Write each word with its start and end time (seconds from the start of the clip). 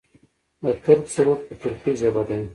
د 0.63 0.65
ترک 0.83 1.03
سرود 1.13 1.39
په 1.47 1.53
ترکۍ 1.61 1.93
ژبه 2.01 2.21
دی. 2.27 2.41